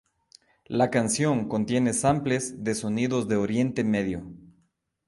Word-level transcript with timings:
La 0.65 0.89
canción 0.89 1.47
contiene 1.47 1.93
samples 1.93 2.63
de 2.63 2.73
sonidos 2.73 3.27
de 3.27 3.35
Oriente 3.35 3.83
Medio. 3.83 4.25